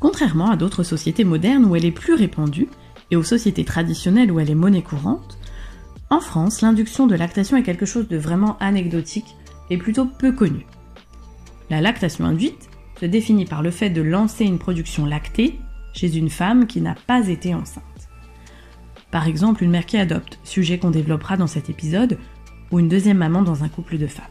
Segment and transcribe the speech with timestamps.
[0.00, 2.68] Contrairement à d'autres sociétés modernes où elle est plus répandue,
[3.10, 5.38] et aux sociétés traditionnelles où elle est monnaie courante,
[6.10, 9.36] en France, l'induction de lactation est quelque chose de vraiment anecdotique
[9.70, 10.66] et plutôt peu connu.
[11.68, 12.68] La lactation induite
[13.00, 15.58] se définit par le fait de lancer une production lactée
[15.92, 17.82] chez une femme qui n'a pas été enceinte.
[19.10, 22.18] Par exemple, une mère qui adopte, sujet qu'on développera dans cet épisode,
[22.70, 24.24] ou une deuxième maman dans un couple de femmes.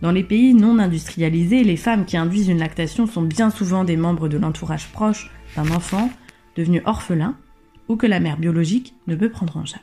[0.00, 3.96] Dans les pays non industrialisés, les femmes qui induisent une lactation sont bien souvent des
[3.96, 6.10] membres de l'entourage proche d'un enfant
[6.58, 7.36] devenu orphelin
[7.88, 9.82] ou que la mère biologique ne peut prendre en charge.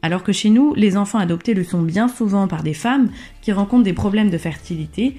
[0.00, 3.10] Alors que chez nous, les enfants adoptés le sont bien souvent par des femmes
[3.42, 5.16] qui rencontrent des problèmes de fertilité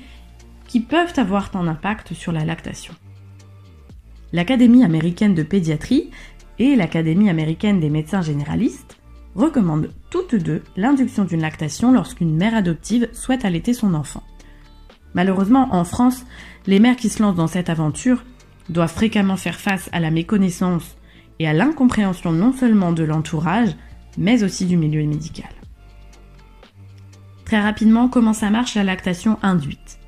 [0.67, 2.93] qui peuvent avoir un impact sur la lactation.
[4.31, 6.09] L'Académie américaine de pédiatrie
[6.57, 8.97] et l'Académie américaine des médecins généralistes
[9.35, 14.23] recommandent toutes deux l'induction d'une lactation lorsqu'une mère adoptive souhaite allaiter son enfant.
[15.13, 16.25] Malheureusement, en France,
[16.67, 18.23] les mères qui se lancent dans cette aventure
[18.69, 20.95] doivent fréquemment faire face à la méconnaissance
[21.39, 23.69] et à l'incompréhension non seulement de l'entourage,
[24.17, 25.49] mais aussi du milieu médical.
[27.45, 29.99] Très rapidement, comment ça marche la lactation induite?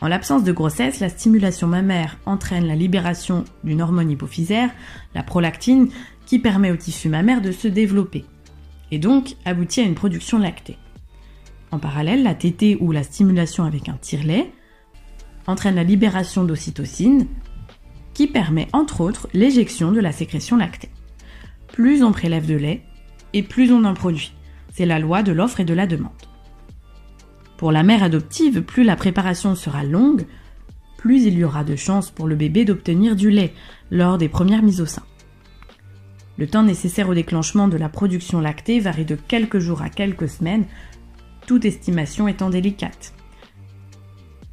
[0.00, 4.70] En l'absence de grossesse, la stimulation mammaire entraîne la libération d'une hormone hypophysaire,
[5.14, 5.90] la prolactine,
[6.26, 8.24] qui permet au tissu mammaire de se développer
[8.90, 10.76] et donc aboutit à une production lactée.
[11.70, 14.50] En parallèle, la tétée ou la stimulation avec un tire-lait
[15.46, 17.26] entraîne la libération d'ocytocine
[18.14, 20.90] qui permet entre autres l'éjection de la sécrétion lactée.
[21.68, 22.82] Plus on prélève de lait
[23.32, 24.32] et plus on en produit.
[24.72, 26.12] C'est la loi de l'offre et de la demande.
[27.56, 30.26] Pour la mère adoptive, plus la préparation sera longue,
[30.98, 33.54] plus il y aura de chances pour le bébé d'obtenir du lait
[33.90, 35.02] lors des premières mises au sein.
[36.38, 40.28] Le temps nécessaire au déclenchement de la production lactée varie de quelques jours à quelques
[40.28, 40.64] semaines,
[41.46, 43.14] toute estimation étant délicate.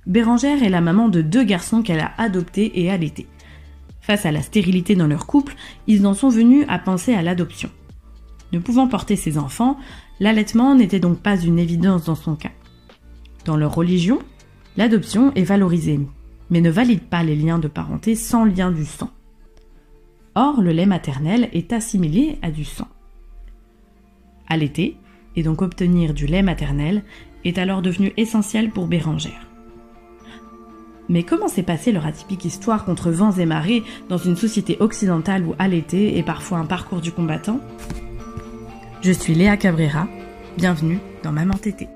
[0.05, 3.27] Bérangère est la maman de deux garçons qu'elle a adoptés et allaités.
[4.09, 5.53] Face à la stérilité dans leur couple,
[5.85, 7.69] ils en sont venus à penser à l'adoption.
[8.51, 9.77] Ne pouvant porter ses enfants,
[10.19, 12.49] l'allaitement n'était donc pas une évidence dans son cas.
[13.45, 14.17] Dans leur religion,
[14.77, 15.99] l'adoption est valorisée,
[16.49, 19.11] mais ne valide pas les liens de parenté sans lien du sang.
[20.33, 22.87] Or, le lait maternel est assimilé à du sang.
[24.47, 24.97] Allaiter,
[25.35, 27.03] et donc obtenir du lait maternel,
[27.45, 29.48] est alors devenu essentiel pour Bérangère.
[31.09, 35.43] Mais comment s'est passée leur atypique histoire contre vents et marées dans une société occidentale
[35.43, 37.59] où allaiter est parfois un parcours du combattant?
[39.01, 40.07] Je suis Léa Cabrera,
[40.55, 41.87] bienvenue dans Maman Tété.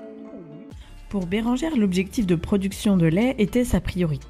[1.10, 4.26] Pour Bérangère, l'objectif de production de lait était sa priorité.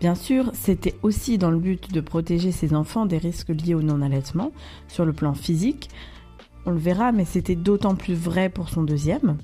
[0.00, 3.82] Bien sûr, c'était aussi dans le but de protéger ses enfants des risques liés au
[3.82, 4.52] non-allaitement,
[4.86, 5.90] sur le plan physique.
[6.66, 9.38] On le verra, mais c'était d'autant plus vrai pour son deuxième.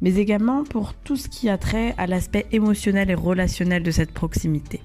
[0.00, 4.12] Mais également pour tout ce qui a trait à l'aspect émotionnel et relationnel de cette
[4.12, 4.80] proximité.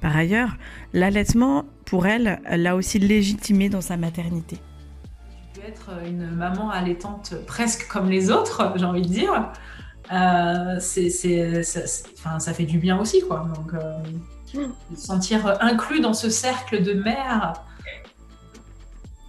[0.00, 0.56] Par ailleurs,
[0.92, 4.58] l'allaitement, pour elle, l'a aussi légitimé dans sa maternité.
[5.54, 9.52] Tu peux être une maman allaitante presque comme les autres, j'ai envie de dire.
[10.12, 11.10] Euh, c'est,
[11.62, 13.48] ça, ça, fait du bien aussi, quoi.
[13.56, 14.96] Donc, euh, mm.
[14.96, 17.54] sentir inclus dans ce cercle de mères.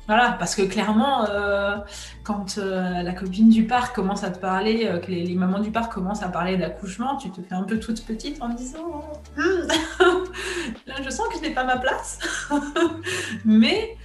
[0.07, 1.77] Voilà, parce que clairement, euh,
[2.23, 6.23] quand la copine du parc commence à te parler, que les, mamans du parc commencent
[6.23, 9.01] à parler d'accouchement, tu te fais un peu toute petite en disant
[9.35, 9.67] hmm,
[10.87, 12.19] Là, je sens que je n'ai pas ma place.
[13.45, 13.97] mais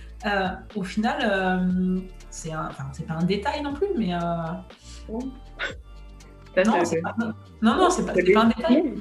[0.75, 4.13] au final, c'est, enfin, c'est pas un détail non plus, mais.
[5.09, 6.83] Non,
[7.63, 8.95] non, non, c'est pas, un détail.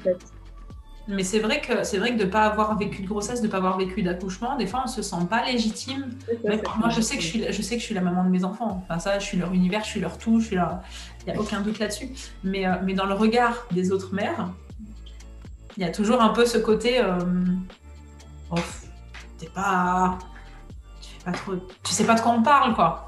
[1.12, 3.58] Mais c'est vrai que c'est vrai que de pas avoir vécu de grossesse, de pas
[3.58, 6.10] avoir vécu d'accouchement, des fois on se sent pas légitime.
[6.78, 8.44] moi, je sais que je suis, je sais que je suis la maman de mes
[8.44, 8.82] enfants.
[8.82, 10.80] Enfin ça, je suis leur univers, je suis leur tout, je suis leur.
[11.26, 12.08] Il y a aucun doute là-dessus.
[12.42, 14.50] Mais euh, mais dans le regard des autres mères,
[15.76, 17.00] il y a toujours un peu ce côté.
[17.00, 17.18] Euh...
[18.50, 18.56] Oh,
[19.38, 20.18] t'es pas,
[21.00, 21.52] tu, pas trop...
[21.82, 23.04] tu sais pas de quoi on parle quoi.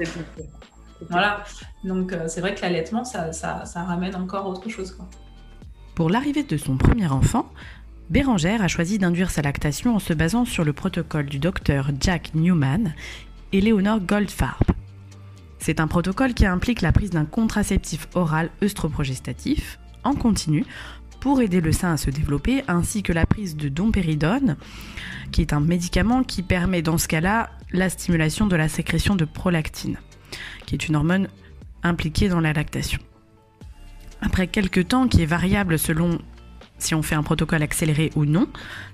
[1.10, 1.44] Voilà.
[1.84, 3.32] Donc euh, c'est vrai que l'allaitement, ça,
[3.74, 4.96] ramène encore autre chose.
[5.94, 7.46] Pour l'arrivée de son premier enfant,
[8.10, 12.34] Bérangère a choisi d'induire sa lactation en se basant sur le protocole du docteur Jack
[12.34, 12.94] Newman
[13.52, 14.62] et Léonore Goldfarb.
[15.58, 20.66] C'est un protocole qui implique la prise d'un contraceptif oral œstroprogestatif en continu
[21.20, 24.58] pour aider le sein à se développer, ainsi que la prise de dompéridone,
[25.32, 29.24] qui est un médicament qui permet dans ce cas-là la stimulation de la sécrétion de
[29.24, 29.96] prolactine,
[30.66, 31.28] qui est une hormone
[31.82, 33.00] impliquée dans la lactation.
[34.20, 36.18] Après quelques temps, qui est variable selon
[36.78, 38.48] si on fait un protocole accéléré ou non,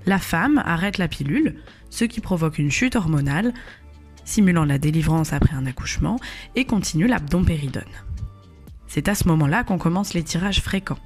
[0.06, 1.56] la femme arrête la pilule,
[1.90, 3.52] ce qui provoque une chute hormonale,
[4.24, 6.18] simulant la délivrance après un accouchement,
[6.54, 7.82] et continue l'abdompéridone.
[8.86, 10.98] C'est à ce moment-là qu'on commence les tirages fréquents.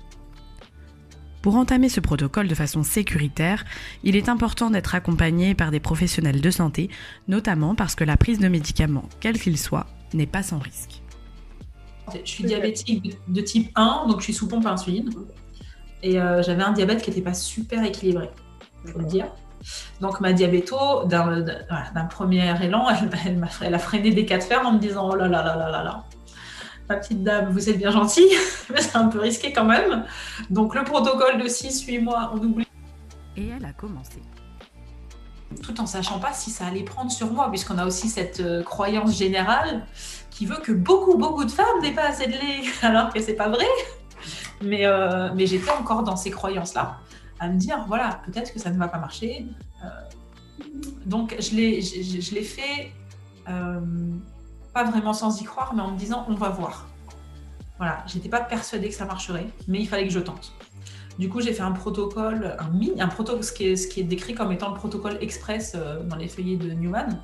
[1.43, 3.67] Pour entamer ce protocole de façon sécuritaire,
[4.03, 6.89] il est important d'être accompagné par des professionnels de santé,
[7.29, 11.03] notamment parce que la prise de médicaments, quel qu'il soit, n'est pas sans risque.
[12.15, 15.11] Je suis diabétique de type 1, donc je suis sous pompe insuline.
[16.05, 18.31] Et euh, j'avais un diabète qui n'était pas super équilibré,
[18.85, 19.27] il faut le dire.
[20.03, 24.73] Donc ma diabéto, d'un premier élan, elle, elle, a freiné des cas de fer en
[24.73, 26.05] me disant Oh là là là là là là,
[26.91, 28.37] ma petite dame, vous êtes bien gentille,
[28.71, 30.05] mais c'est un peu risqué quand même.
[30.51, 32.69] Donc le protocole de 6-8 mois, on oublie.
[33.39, 34.23] Et elle a commencé.
[35.63, 38.63] Tout en sachant pas si ça allait prendre sur moi, puisqu'on a aussi cette euh,
[38.63, 39.87] croyance générale
[40.31, 43.37] qui veut que beaucoup, beaucoup de femmes n'aient pas assez de lait, alors que c'est
[43.37, 43.65] pas vrai.
[44.65, 46.99] Mais, euh, mais j'étais encore dans ces croyances-là,
[47.41, 49.47] à me dire, voilà, peut-être que ça ne va pas marcher.
[49.85, 49.89] Euh,
[51.07, 52.93] donc je l'ai, je, l'ai fait
[53.45, 56.89] pas vraiment sans y croire, mais en me disant on va voir.
[57.79, 60.53] Voilà, j'étais pas persuadée que ça marcherait, mais il fallait que je tente.
[61.19, 64.01] Du coup, j'ai fait un protocole, un mini, un protocole, ce qui, est, ce qui
[64.01, 67.21] est décrit comme étant le protocole express euh, dans les feuillets de Newman.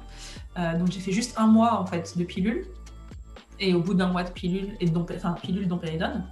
[0.59, 2.67] Euh, donc, j'ai fait juste un mois en fait de pilule,
[3.59, 6.25] et au bout d'un mois de pilule et de enfin pilule dompéridone,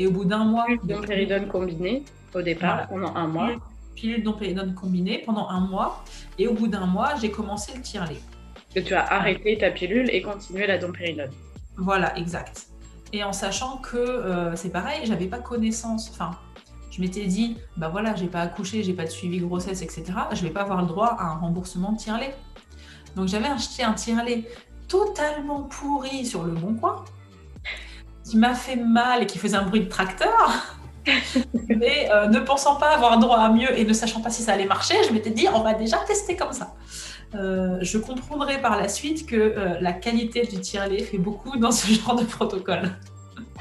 [0.00, 2.02] et au bout d'un mois pilule dompéridone combinée
[2.34, 3.50] au départ pendant un mois.
[3.94, 6.02] Pilule dompéridone combinée pendant un mois,
[6.38, 8.20] et au bout d'un mois, j'ai commencé le tire-lait
[8.74, 11.30] que tu as arrêté ta pilule et continué la dompéridone.
[11.76, 12.68] Voilà, exact.
[13.12, 16.08] Et en sachant que euh, c'est pareil, j'avais pas connaissance.
[16.10, 16.30] Enfin,
[16.90, 20.04] je m'étais dit, bah voilà, j'ai pas accouché, j'ai pas de suivi grossesse, etc.
[20.32, 22.34] Je vais pas avoir le droit à un remboursement de tire-lait.
[23.16, 24.44] Donc j'avais acheté un tire-lait
[24.88, 27.04] totalement pourri sur le bon coin,
[28.30, 30.76] qui m'a fait mal et qui faisait un bruit de tracteur.
[31.68, 34.52] Mais euh, ne pensant pas avoir droit à mieux et ne sachant pas si ça
[34.52, 36.74] allait marcher, je m'étais dit, on va déjà tester comme ça.
[37.34, 41.72] Euh, je comprendrai par la suite que euh, la qualité du tirelet fait beaucoup dans
[41.72, 42.96] ce genre de protocole.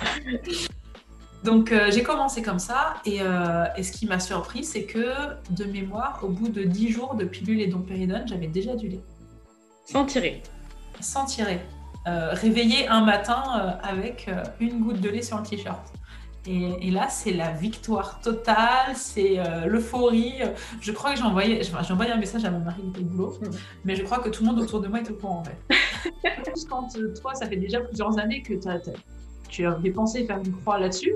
[1.44, 5.13] Donc j'ai commencé comme ça et, ce qui m'a surpris c'est que
[5.51, 9.00] de mémoire, au bout de 10 jours de pilule et dompéridone, j'avais déjà du lait.
[9.86, 10.44] Sans tirer
[11.00, 11.62] Sans tirer.
[12.06, 14.30] Réveillé un matin avec
[14.60, 15.94] une goutte de lait sur le t-shirt.
[16.46, 20.36] Et, là, c'est la victoire totale, c'est euh, l'euphorie.
[20.81, 23.38] Je crois que j'ai envoyé, j'ai envoyé un message à mon mari qui était boulot,
[23.40, 23.48] mm.
[23.86, 25.57] mais je crois que tout le monde autour de moi est au courant en fait.
[26.69, 28.54] Quand euh, toi, ça fait déjà plusieurs années que
[29.50, 31.13] tu as dépensé faire une croix là-dessus,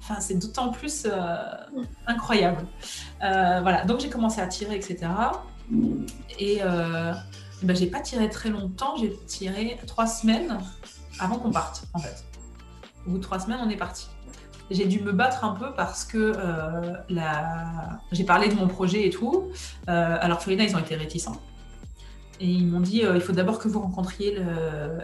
[0.00, 1.10] enfin, c'est d'autant plus euh,
[1.74, 1.82] mm.
[2.06, 2.66] incroyable.
[3.20, 4.98] voilà, donc j'ai commencé à tirer, etc.
[6.38, 6.60] Et
[7.62, 10.58] ben, j'ai pas tiré très longtemps, j'ai tiré trois semaines
[11.18, 12.24] avant qu'on parte en fait.
[13.06, 14.08] Au bout de trois semaines, on est parti
[14.70, 16.94] j'ai dû me battre un peu parce que euh,
[18.12, 19.50] j'ai parlé de mon projet et tout.
[19.88, 21.40] Euh, alors, Florida, ils ont été réticents.
[22.40, 24.38] Et ils m'ont dit euh, il faut d'abord que vous rencontriez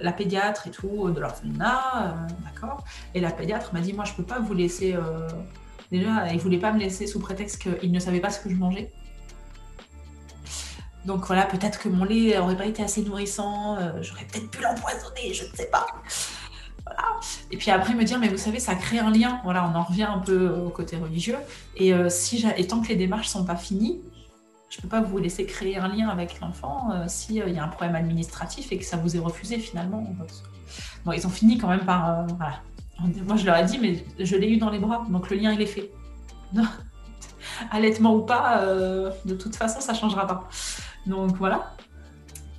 [0.01, 2.17] la pédiatre et tout de l'orphelinat.
[2.45, 2.85] D'accord
[3.15, 4.95] Et la pédiatre m'a dit moi, je ne peux pas vous laisser.
[5.91, 8.51] Déjà, il ne voulait pas me laisser sous prétexte qu'il ne savait pas ce que
[8.51, 8.93] je mangeais.
[11.05, 15.35] Donc voilà, peut-être que mon lait n'aurait pas été assez nourrissant, j'aurais peut-être pu l'empoisonner,
[15.35, 15.87] je ne sais pas.
[17.51, 19.41] Et puis après me dire, mais vous savez, ça crée un lien.
[19.45, 21.37] Voilà, on en revient un peu au côté religieux.
[21.77, 24.01] Et, euh, si et tant que les démarches sont pas finies,
[24.71, 27.65] je peux pas vous laisser créer un lien avec l'enfant euh, s'il euh, y a
[27.65, 30.05] un problème administratif et que ça vous est refusé finalement.
[31.05, 32.27] Bon, ils ont fini quand même par.
[32.39, 32.61] voilà.
[33.25, 35.53] Moi, je leur ai dit, mais je l'ai eu dans les bras, donc le lien,
[35.53, 35.91] il est fait.
[37.71, 40.49] Allaitement ou pas, de toute façon, ça changera pas.
[41.07, 41.75] Donc voilà.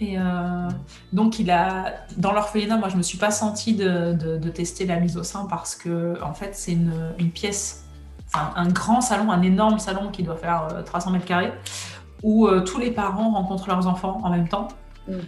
[0.02, 0.70] Et euh,
[1.14, 5.00] donc, il a, dans l'orphelinat, moi, je ne me suis pas sentie de, tester la
[5.00, 7.86] mise au sein parce que, en fait, c'est une, pièce,
[8.34, 11.54] un, grand salon, un énorme salon qui doit faire 300 euh, mètres carrés,
[12.24, 14.68] où euh, tous les parents rencontrent leurs enfants en même temps.
[15.08, 15.20] Mm.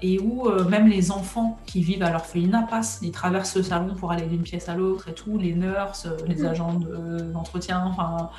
[0.00, 4.12] et où même les enfants qui vivent à l'orphelinat passent, ils traversent le salon pour
[4.12, 6.46] aller d'une pièce à l'autre et tout, les nurses, les mm.
[6.46, 6.74] agents
[7.32, 8.30] d'entretien, enfin,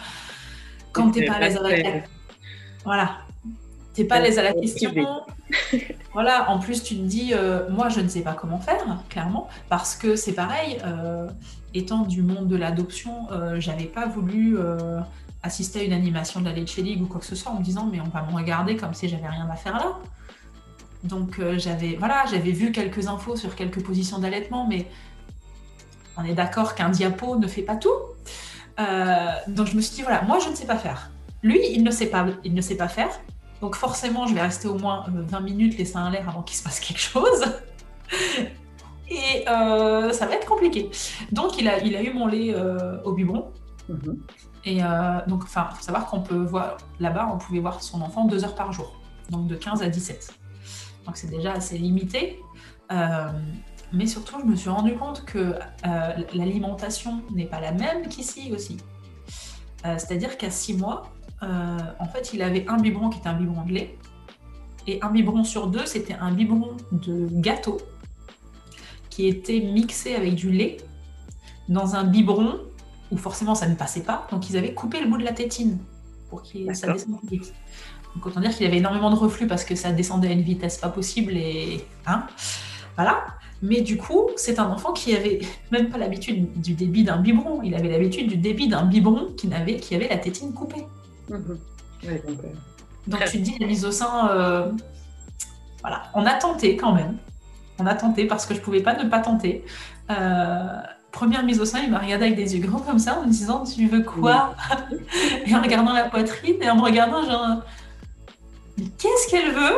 [0.93, 2.07] quand t'es pas à l'aise avec
[2.85, 3.25] Voilà,
[3.95, 4.93] t'es pas à l'aise à la question.
[6.13, 9.47] voilà, en plus, tu te dis, euh, moi, je ne sais pas comment faire, clairement,
[9.69, 11.27] parce que c'est pareil, euh,
[11.73, 14.57] étant du monde de l'adoption, euh, j'avais pas voulu
[15.41, 17.63] assister à une animation de la Leche League ou quoi que ce soit en me
[17.63, 19.97] disant, mais on va me regarder comme si j'avais rien à faire là.
[21.03, 24.87] Donc, j'avais voilà, j'avais vu quelques infos sur quelques positions d'allaitement, mais
[26.17, 27.89] on est d'accord qu'un diapo ne fait pas tout.
[29.47, 31.11] donc je me suis dit, voilà, moi je ne sais pas faire.
[31.43, 33.11] Lui, il ne sait pas, il ne sait pas faire.
[33.65, 36.55] Donc forcément, je vais rester au moins 20 minutes les seins à l'air avant qu'il
[36.55, 37.45] se passe quelque chose.
[39.10, 40.91] Et euh, ça va être compliqué.
[41.31, 43.51] Donc, il a, il a eu mon lait euh, au biberon.
[43.89, 44.22] Mhm.
[44.65, 48.25] Et euh, donc, enfin, faut savoir qu'on peut voir, là-bas, on pouvait voir son enfant
[48.25, 49.01] deux heures par jour.
[49.31, 50.36] Donc, de 15 à 17.
[51.07, 52.43] Donc, c'est déjà assez limité.
[53.91, 55.55] mais surtout, je me suis rendu compte que
[56.36, 58.77] l'alimentation n'est pas la même qu'ici aussi.
[59.84, 63.74] C'est-à-dire qu'à 6 mois, en fait, il avait un biberon qui était un biberon de
[63.74, 63.98] lait.
[64.88, 67.77] Et un biberon sur deux, c'était un biberon de gâteau
[69.10, 70.77] qui était mixé avec du lait
[71.70, 72.60] dans un biberon
[73.12, 74.27] où forcément ça ne passait pas.
[74.32, 75.80] Donc ils avaient coupé le bout de la tétine
[76.30, 77.54] pour que ça descende vite.
[78.13, 80.77] Donc autant dire qu'il avait énormément de reflux parce que ça descendait à une vitesse
[80.77, 82.27] pas possible et hein,
[82.96, 83.25] voilà.
[83.62, 85.39] Mais du coup, c'est un enfant qui avait
[85.72, 87.62] même pas l'habitude du débit d'un biberon.
[87.63, 90.86] Il avait l'habitude du débit d'un biberon qui avait, qui avait la tétine coupée.
[91.29, 91.60] Mhm.
[93.08, 94.72] donc, tu te dis la mise au sein, euh,
[95.82, 97.17] voilà, on a tenté quand même.
[97.79, 99.65] On a tenté parce que je pouvais pas ne pas tenter.
[100.10, 103.24] Euh, première mise au sein, il m'a regardé avec des yeux grands comme ça en
[103.24, 104.55] me disant Tu veux quoi
[105.46, 107.62] Et en regardant la poitrine et en me regardant, genre
[108.77, 109.77] Mais qu'est-ce qu'elle veut?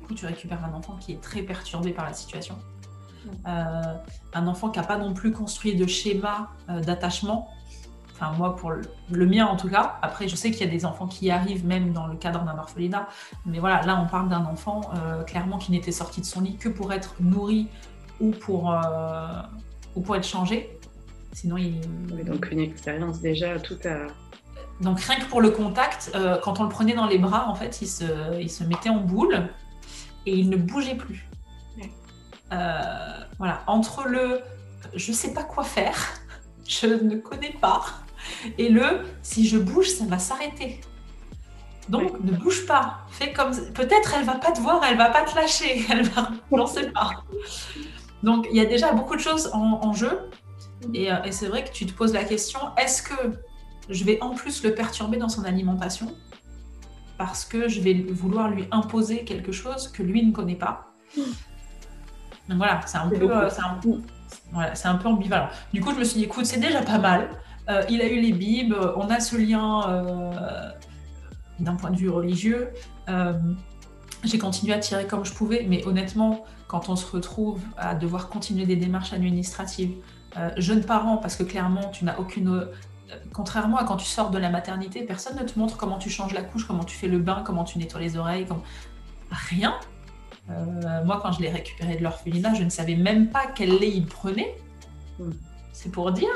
[0.00, 2.58] Du coup, tu récupères un enfant qui est très perturbé par la situation.
[3.46, 3.82] Euh,
[4.32, 7.48] un enfant qui n'a pas non plus construit de schéma euh, d'attachement
[8.20, 9.98] Enfin, moi, pour le, mien en tout cas.
[10.02, 12.44] Après, je sais qu'il y a des enfants qui y arrivent même dans le cadre
[12.44, 13.08] d'un orphelinat.
[13.46, 16.56] Mais voilà, là, on parle d'un enfant euh, clairement qui n'était sorti de son lit
[16.56, 17.68] que pour être nourri
[18.20, 19.40] ou pour, euh,
[19.96, 20.78] ou pour être changé.
[21.32, 21.80] Sinon, il.
[22.26, 24.12] donc, une expérience déjà tout à.
[24.82, 27.54] Donc, rien que pour le contact, euh, quand on le prenait dans les bras, en
[27.54, 29.48] fait, il se, il se mettait en boule
[30.26, 31.26] et il ne bougeait plus.
[32.50, 34.40] voilà, entre le
[34.94, 36.20] je sais pas quoi faire,
[36.68, 37.84] je ne connais pas,
[38.58, 40.80] et le si je bouge, ça va s'arrêter.
[41.88, 42.98] Donc ne bouge pas.
[43.10, 46.30] Fais comme peut-être elle va pas te voir, elle va pas te lâcher, elle va
[46.66, 47.24] sais pas.
[48.22, 50.30] Donc il y a déjà beaucoup de choses en, jeu
[50.94, 53.14] euh, et, c'est vrai que tu te poses la question est-ce que
[53.88, 56.14] je vais en plus le perturber dans son alimentation
[57.18, 60.86] parce que je vais vouloir lui imposer quelque chose que lui ne connaît pas?
[62.50, 65.48] Donc voilà, c'est un peu, euh, c'est un, un peu ambivalent.
[65.72, 67.30] Du coup, je me suis dit, écoute, c'est déjà pas mal.
[67.70, 70.70] Euh, il a eu les bibes, on a ce lien euh,
[71.60, 72.70] d'un point de vue religieux.
[73.08, 73.34] Euh,
[74.24, 78.28] j'ai continué à tirer comme je pouvais, mais honnêtement, quand on se retrouve à devoir
[78.28, 79.94] continuer des démarches administratives,
[80.56, 82.68] jeunes parents, parce que clairement, tu n'as aucune
[83.32, 86.32] contrairement à quand tu sors de la maternité, personne ne te montre comment tu changes
[86.32, 88.46] la couche, comment tu fais le bain, comment tu nettoies les oreilles,
[89.30, 89.74] rien.
[91.04, 94.06] moi, quand je l'ai récupéré de l'orphelinat, je ne savais même pas quel lait il
[94.06, 94.54] prenait.
[95.18, 95.30] Hmm.
[95.72, 96.28] C'est pour dire.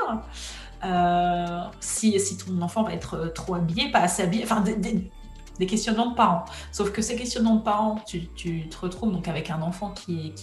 [0.83, 6.11] Euh, si, ton enfant va être euh, trop habillé, pas assez habillé, enfin des, questionnements
[6.11, 6.45] de parents.
[6.71, 10.33] Sauf que ces questionnements de parents, tu, te retrouves donc avec un enfant qui,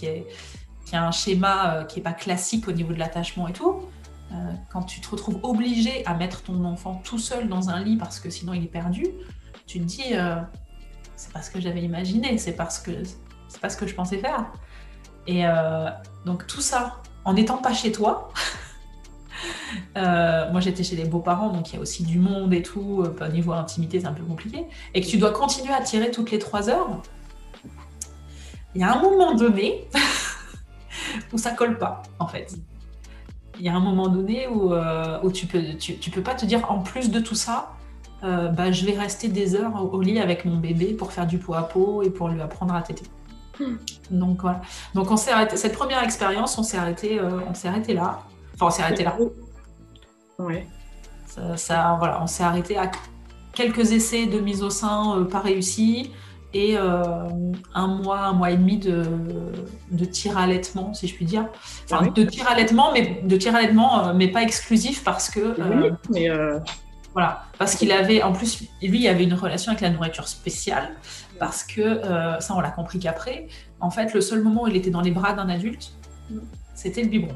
[0.91, 3.81] a un schéma euh, qui n'est pas classique au niveau de l'attachement et tout.
[4.71, 8.19] quand tu te retrouves obligé à mettre ton enfant tout seul dans un lit parce
[8.19, 9.05] que sinon il est perdu,
[9.67, 10.13] tu te dis
[11.15, 12.91] c'est pas ce que j'avais imaginé, c'est parce que
[13.47, 14.51] c'est pas ce que je pensais faire.
[15.27, 15.43] Et
[16.25, 18.29] donc tout ça, en n'étant pas chez toi,
[19.97, 23.03] Euh, moi, j'étais chez les beaux-parents, donc il y a aussi du monde et tout.
[23.03, 24.65] Euh, au niveau intimité, c'est un peu compliqué.
[24.93, 27.01] Et que tu dois continuer à tirer toutes les trois heures.
[28.75, 29.87] Il y a un moment donné
[31.33, 32.55] où ça colle pas, en fait.
[33.59, 36.45] Il y a un moment donné où, euh, où tu peux, tu, peux pas te
[36.45, 37.73] dire en plus de tout ça,
[38.23, 41.55] bah, je vais rester des heures au, lit avec mon bébé pour faire du pot
[41.55, 43.03] à pot et pour lui apprendre à téter.
[43.59, 43.75] Hmm.
[44.11, 44.61] Donc voilà.
[44.95, 45.57] Donc on s'est arrêté.
[45.57, 48.23] Cette première expérience, on s'est arrêté, on s'est arrêté là.
[48.55, 49.17] Enfin, on s'est arrêté là.
[50.39, 50.67] Ouais.
[51.55, 52.91] Ça, voilà, on s'est arrêté à
[53.53, 56.11] quelques essais de mise au sein euh, pas réussis
[56.53, 57.03] et euh,
[57.73, 59.03] un mois, un mois et demi de,
[59.89, 61.47] de tir allaitement, si je puis dire.
[61.85, 65.55] Enfin, de tir allaitement, mais de tir allaitement, euh, mais pas exclusif parce que.
[66.11, 66.29] mais
[67.13, 70.91] Voilà, parce qu'il avait, en plus, lui, il avait une relation avec la nourriture spéciale,
[71.39, 72.01] parce que,
[72.39, 73.47] ça on l'a compris qu'après,
[73.79, 75.91] en fait, le seul moment où il était dans les bras d'un adulte,
[76.29, 76.39] mm.
[76.75, 77.35] c'était le biberon.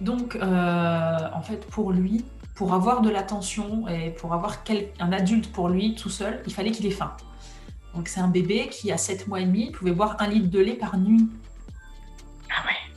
[0.00, 2.24] Donc, euh, en fait, pour lui,
[2.54, 4.62] pour avoir de l'attention et pour avoir
[5.00, 7.12] un adulte pour lui tout seul, il fallait qu'il ait faim.
[7.94, 10.58] Donc, c'est un bébé qui, à 7 mois et demi, pouvait boire un litre de
[10.60, 11.28] lait par nuit.
[12.50, 12.87] Ah ouais Ouais.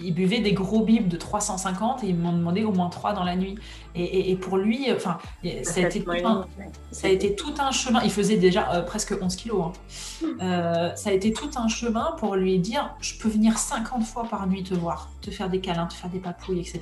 [0.00, 3.24] Il buvait des gros bibs de 350 et ils m'ont demandé au moins 3 dans
[3.24, 3.56] la nuit.
[3.96, 5.18] Et, pour lui, enfin,
[5.62, 6.46] ça, a été tout un,
[6.90, 8.02] ça a été tout un chemin.
[8.02, 9.66] Il faisait déjà euh, presque 11 kilos.
[9.66, 9.72] Hein.
[10.20, 10.40] Hmm.
[10.42, 14.24] Euh, ça a été tout un chemin pour lui dire je peux venir 50 fois
[14.24, 16.80] par nuit te voir, te faire des câlins, te faire des papouilles, etc.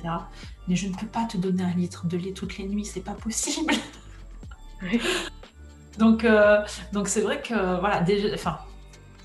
[0.67, 3.01] Mais je ne peux pas te donner un litre de lait toutes les nuits, c'est
[3.03, 3.73] pas possible.
[5.99, 8.29] donc, euh, donc c'est vrai que voilà, déjà,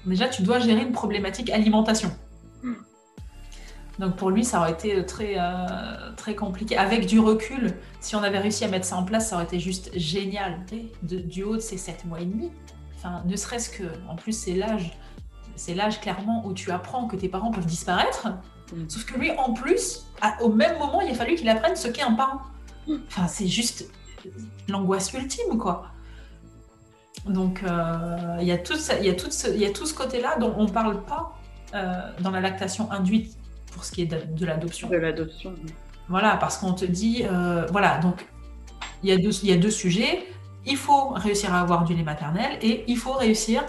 [0.05, 2.11] déjà tu dois gérer une problématique alimentation.
[2.63, 2.75] Hmm.
[3.99, 6.77] Donc pour lui, ça aurait été très, euh, très compliqué.
[6.77, 9.59] Avec du recul, si on avait réussi à mettre ça en place, ça aurait été
[9.59, 10.61] juste génial.
[11.03, 12.53] du haut de ces 7 mois et demi,
[12.97, 14.97] enfin, ne serait-ce que, en plus, c'est l'âge,
[15.57, 18.29] c'est l'âge clairement où tu apprends que tes parents peuvent disparaître.
[18.73, 18.89] Mm.
[18.89, 20.07] Sauf que lui, en plus,
[20.41, 22.41] au même moment, il a fallu qu'il apprenne ce qu'est un parent.
[22.87, 22.97] Mm.
[23.09, 23.91] Enfin, c'est juste
[24.69, 25.87] l'angoisse ultime, quoi.
[27.27, 29.95] Donc, euh, il y, a tout il y, a tout ce, y a tout ce
[29.95, 31.37] côté-là dont on ne parle pas
[31.75, 33.38] euh, dans la lactation induite
[33.79, 34.89] pour ce qui est de, l'adoption.
[34.89, 35.55] De l'adoption.
[36.09, 38.27] Voilà, parce qu'on te dit, euh, voilà, donc
[39.05, 40.27] il y, a deux, il y a deux sujets.
[40.67, 43.65] Il faut réussir à avoir du lait maternel et il faut réussir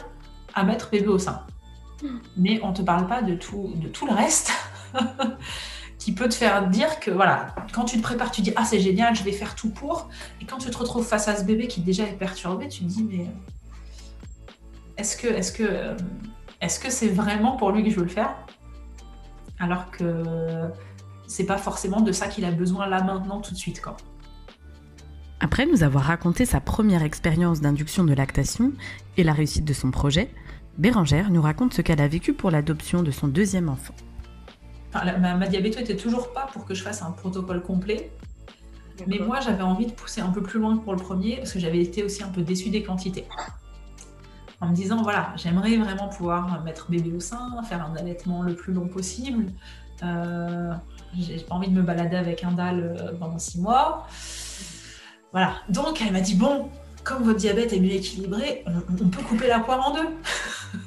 [0.56, 1.46] à mettre bébé au sein.
[2.02, 2.18] Hmm.
[2.38, 4.52] Mais on ne te parle pas de tout, de tout le reste
[6.00, 8.80] qui peut te faire dire que, voilà, quand tu te prépares, tu dis, ah c'est
[8.80, 10.10] génial, je vais faire tout pour.
[10.42, 12.86] Et quand tu te retrouves face à ce bébé qui déjà est perturbé, tu te
[12.86, 14.58] dis, mais euh,
[14.98, 15.96] est-ce que, est-ce que, euh,
[16.62, 18.34] est-ce que c'est vraiment pour lui que je veux le faire?
[19.60, 20.24] Alors que
[21.28, 23.82] c'est pas forcément de ça qu'il a besoin là maintenant tout de suite.
[23.82, 23.98] Quoi.
[25.40, 28.74] Après nous avoir raconté sa première expérience d'induction de lactation
[29.18, 30.34] et la réussite de son projet,
[30.78, 33.94] Bérangère nous raconte ce qu'elle a vécu pour l'adoption de son deuxième enfant.
[34.94, 38.12] ma, ma diabéto était toujours pas pour que je fasse un protocole complet.
[39.08, 41.60] Mais moi, j'avais envie de pousser un peu plus loin pour le premier parce que
[41.60, 43.26] j'avais été aussi un peu déçue des quantités
[44.62, 48.56] en me disant voilà, j'aimerais vraiment pouvoir mettre bébé au sein, faire un allaitement le
[48.56, 49.48] plus long possible.
[50.04, 50.74] Euh,
[51.18, 54.08] j'ai pas envie de me balader avec un dalle euh, pendant six mois.
[55.32, 55.56] Voilà.
[55.70, 56.70] Donc elle m'a dit bon,
[57.04, 60.10] comme votre diabète est mieux équilibré, on, peut couper la poire en deux.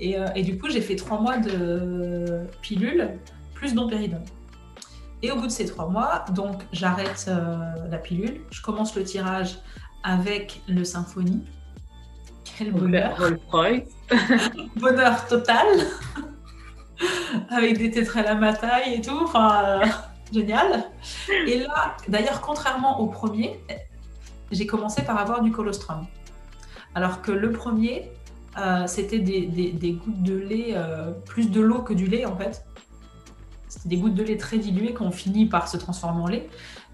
[0.00, 3.18] Euh, et, du coup, j'ai fait trois mois de pilule
[3.54, 4.22] plus dompéridone.
[5.22, 7.28] Et au bout de ces trois mois, donc j'arrête
[7.90, 9.58] la pilule, je commence le tirage
[10.04, 11.42] avec le symphonie
[12.58, 13.16] quel bonheur.
[14.76, 15.66] bonheur total.
[17.50, 19.18] Avec des tétrelles à ma taille et tout.
[19.22, 19.86] Enfin, euh,
[20.32, 20.84] génial.
[21.46, 23.60] Et là, d'ailleurs, contrairement au premier,
[24.50, 26.06] j'ai commencé par avoir du colostrum.
[26.96, 28.10] Alors que le premier,
[28.58, 32.64] euh, c'était des, gouttes de lait, euh, plus de l'eau que du lait en fait.
[33.68, 36.48] C'était des gouttes de lait très diluées qui ont fini par se transformer en lait.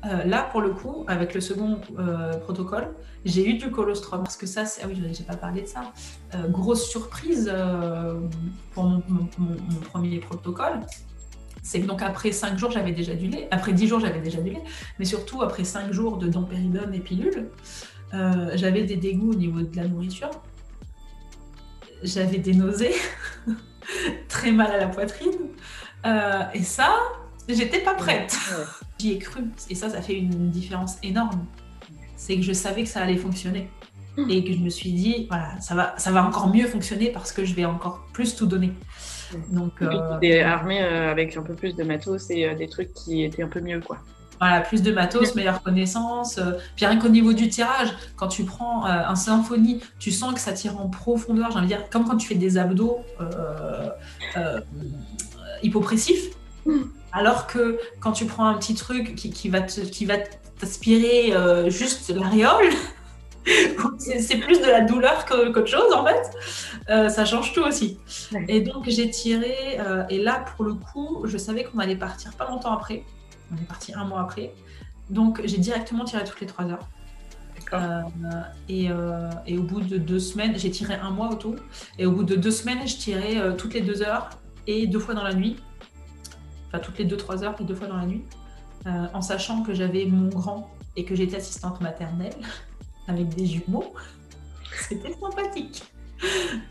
[0.06, 4.22] Euh, là, pour le coup, avec le second euh, protocole, j'ai eu du colostrum.
[4.22, 4.82] Parce que ça, c'est...
[4.82, 5.92] ah oui, j'ai pas parlé de ça.
[6.34, 7.52] Euh, grosse surprise
[8.72, 9.02] pour mon,
[9.92, 10.80] premier protocole.
[11.62, 13.48] C'est que donc après 5 jours, j'avais déjà du lait.
[13.50, 14.62] Après 10 jours, j'avais déjà du lait.
[14.98, 17.48] Mais surtout, après 5 jours de dompéridone et pilule,
[18.54, 20.30] j'avais des dégoûts au niveau de la nourriture.
[22.02, 22.94] J'avais des nausées,
[24.28, 25.32] très mal à la poitrine.
[26.52, 26.94] et ça,
[27.48, 28.36] j'étais pas prête.
[29.04, 29.42] J'y ai cru.
[29.68, 31.44] Et ça, ça fait une différence énorme.
[32.16, 33.68] C'est que je savais que ça allait fonctionner.
[34.16, 34.30] Hmm.
[34.30, 37.30] Et que je me suis dit, voilà, ça va, ça va encore mieux fonctionner parce
[37.30, 38.72] que je vais encore plus tout donner.
[39.50, 40.18] Donc, euh...
[40.22, 43.42] tu armé euh, avec un peu plus de matos et euh, des trucs qui étaient
[43.42, 43.98] un peu mieux, quoi.
[44.40, 46.38] Voilà, plus de matos, meilleure connaissance.
[46.38, 50.40] Euh, puis rien qu'au niveau du tirage, quand tu prends un symphonie, tu sens que
[50.40, 51.50] ça tire en profondeur.
[51.50, 53.00] J'ai envie de dire, comme quand tu fais des abdos
[55.62, 56.30] hypopressifs.
[57.14, 62.70] Alors que quand tu prends un petit truc qui, va t'aspirer euh, juste l'aréole,
[63.98, 66.30] c'est plus de la douleur qu'autre chose en fait.
[66.90, 67.98] Euh, ça change tout aussi.
[68.48, 72.32] Et donc j'ai tiré, euh, et là pour le coup, je savais qu'on allait partir
[72.32, 73.04] pas longtemps après.
[73.52, 74.52] On est parti un mois après.
[75.08, 76.88] Donc j'ai directement tiré toutes les trois heures.
[78.68, 78.88] et,
[79.46, 81.54] et, au bout de deux semaines, j'ai tiré un mois autour.
[81.96, 84.30] Et au bout de deux semaines, je tirais toutes les deux heures
[84.66, 85.56] et deux fois dans la nuit
[86.78, 88.24] toutes les 2-3 heures et deux fois dans la nuit,
[88.86, 92.34] euh, en sachant que j'avais mon grand et que j'étais assistante maternelle
[93.08, 93.94] avec des jumeaux.
[94.88, 95.84] C'était sympathique.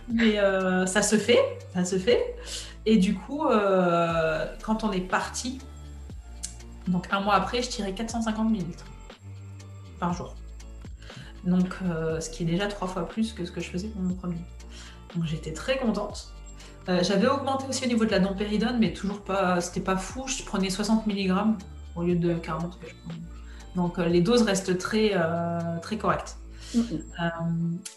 [0.08, 1.40] Mais euh, ça se fait,
[1.74, 2.36] ça se fait.
[2.86, 5.60] Et du coup, euh, quand on est parti,
[6.88, 8.66] donc un mois après, je tirais 450 ml
[10.00, 10.36] par jour.
[11.46, 11.76] Donc,
[12.22, 14.38] ce qui est déjà trois fois plus que ce que je faisais pour mon premier.
[15.16, 16.34] Donc, j'étais très contente.
[16.90, 20.28] Euh, j'avais augmenté aussi au niveau de la dompéridone, mais toujours pas, c'était pas fou.
[20.28, 21.34] Je prenais 60 mg
[21.96, 23.22] au lieu de 40 que je prenais.
[23.76, 26.38] Donc euh, les doses restent très, euh, très correctes.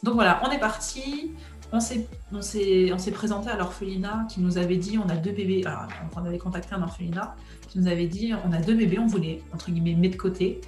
[0.03, 1.33] donc voilà, on est parti.
[1.73, 5.17] on s'est, on s'est, on s'est présenté à l'orphelinat qui nous avait dit on a
[5.17, 5.65] deux bébés.
[5.67, 7.35] Alors, on avait contacté un orphelinat
[7.69, 10.61] qui nous avait dit on a deux bébés, on voulait entre guillemets mettre de côté.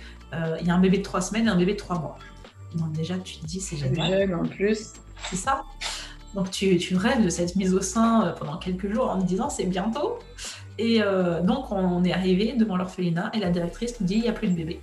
[0.61, 2.19] Il y a un bébé de trois semaines et un bébé de trois mois.
[2.75, 4.29] Donc déjà tu te dis c'est génial.
[4.29, 4.93] Jeune en plus.
[5.31, 5.63] C'est ça.
[6.35, 9.51] Donc tu, rêves de cette mise au sein euh, pendant quelques jours en te disant
[9.51, 10.19] c'est bientôt.
[10.79, 14.29] Et euh, donc on est arrivé devant l'orphelinat et la directrice nous dit il n'y
[14.29, 14.81] a plus de bébé.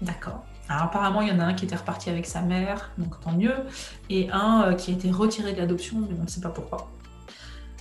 [0.00, 0.44] D'accord.
[0.68, 3.32] Alors apparemment, il y en a un qui était reparti avec sa mère, donc tant
[3.32, 3.54] mieux,
[4.08, 6.90] et un euh, qui a été retiré de l'adoption, mais on ne sait pas pourquoi.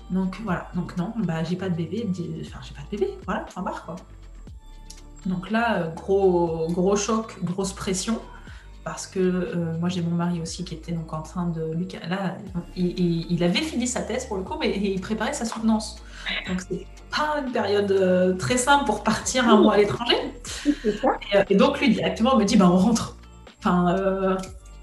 [0.10, 2.06] Donc voilà, donc non, bah j'ai pas de bébé,
[2.46, 3.96] enfin j'ai pas de bébé, voilà, point barre quoi.
[5.26, 8.20] Donc là, gros, gros choc, grosse pression,
[8.84, 11.88] parce que euh, moi j'ai mon mari aussi qui était donc en train de lui,
[12.10, 12.38] là,
[12.76, 15.98] il, avait fini sa thèse pour le coup, mais il préparait sa soutenance.
[16.48, 20.16] Donc c'est pas une période euh, très simple pour partir un mois à l'étranger.
[20.86, 23.18] Euh, et, donc lui directement me dit bah on rentre.
[23.60, 24.36] Enfin, euh,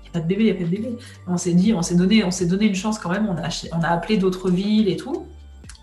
[0.03, 0.97] n'y a pas de bébé, il n'y a pas de bébé.
[1.27, 3.27] on s'est dit, on s'est donné, on s'est donné une chance quand même.
[3.29, 5.27] On a, on a appelé d'autres villes et tout.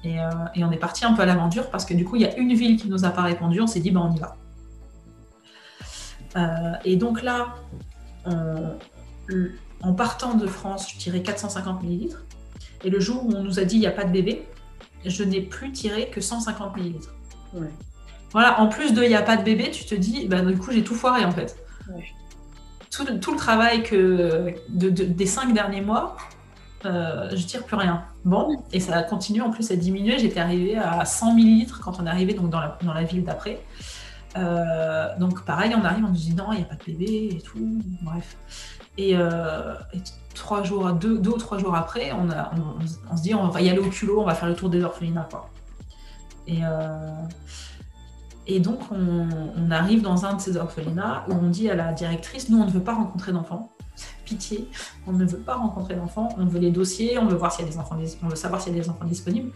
[0.04, 0.18] Et,
[0.54, 2.38] et, on est parti un peu à l'aventure parce que du coup il y a
[2.38, 3.60] une ville qui nous a pas répondu.
[3.60, 4.36] On s'est dit bah on y va.
[6.86, 7.56] et donc là,
[8.26, 12.24] en partant de France, je tirais 450 millilitres.
[12.84, 14.48] Et le jour où on nous a dit il n'y a pas de bébé,
[15.06, 17.14] je n'ai plus tiré que 150 millilitres.
[18.32, 20.58] Voilà, en plus de il n'y a pas de bébé, tu te dis, bah, du
[20.58, 21.56] coup, j'ai tout foiré en fait.
[22.92, 26.16] Tout, le travail que des cinq derniers mois,
[26.86, 28.04] euh, je tire plus rien.
[28.24, 30.18] Bon, et ça a continué en plus à diminuer.
[30.18, 33.24] J'étais arrivée à 100 millilitres quand on est arrivé donc, dans, la, dans la ville
[33.24, 33.62] d'après.
[34.38, 37.30] Euh, donc pareil, on arrive, on nous dit non, il n'y a pas de bébé
[37.38, 37.82] et tout.
[38.02, 38.38] Bref.
[38.98, 39.76] Et, euh,
[40.34, 43.90] trois jours, deux, ou trois jours après, on, se dit on va y aller au
[43.90, 45.30] culot, on va faire le tour des orphelinats.
[46.50, 47.14] Euh,
[48.46, 52.50] et donc on, arrive dans un de ces orphelinats où on dit à la directrice,
[52.50, 53.72] nous on ne veut pas rencontrer d'enfants.
[54.26, 54.70] Pitié,
[55.08, 57.68] on ne veut pas rencontrer d'enfants, on veut les dossiers, on veut voir s'il y
[57.68, 59.52] a des enfants, on veut savoir s'il y a des enfants disponibles.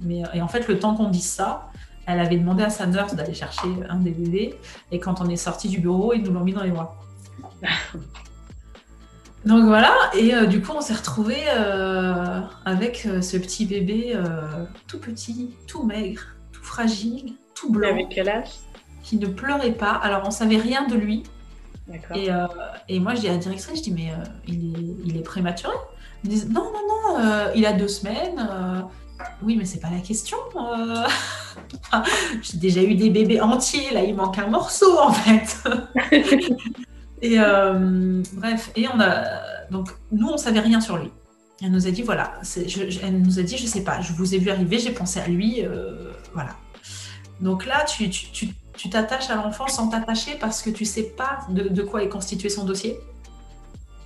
[0.00, 1.70] Mais et en fait, le temps qu'on dise ça,
[2.12, 4.54] elle avait demandé à sa nurse d'aller chercher un des bébés,
[4.90, 6.96] et quand on est sorti du bureau, ils nous l'ont mis dans les bras.
[9.46, 14.18] Donc voilà, et euh, du coup on s'est retrouvé euh, avec euh, ce petit bébé
[14.86, 17.90] tout petit, tout maigre, tout fragile, tout blanc.
[17.90, 18.50] Avec quel âge?
[19.02, 19.92] Qui ne pleurait pas.
[19.92, 21.22] Alors on savait rien de lui.
[22.14, 22.28] Et,
[22.88, 24.12] et, moi je dis à la directrice, je dis mais
[24.46, 25.74] il est, il, est, prématuré
[26.22, 28.46] Ils disent non, non, non, il a deux semaines.
[29.42, 30.36] Oui, mais c'est pas la question.
[32.42, 35.62] J'ai déjà eu des bébés entiers, là il manque un morceau en fait.
[37.22, 39.24] Et euh, bref, et on a
[39.70, 41.10] donc nous on savait rien sur lui.
[41.62, 44.34] Elle nous a dit voilà, je, elle nous a dit je sais pas, je vous
[44.34, 46.56] ai vu arriver, j'ai pensé à lui, euh, voilà.
[47.40, 52.02] Donc là tu t'attaches à l'enfant sans t'attacher parce que tu sais pas de, quoi
[52.02, 52.98] est constitué son dossier.